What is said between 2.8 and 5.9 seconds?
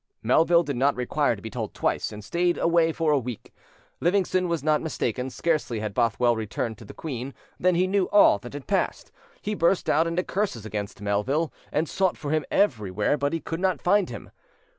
for a week. Livingston was not mistaken: scarcely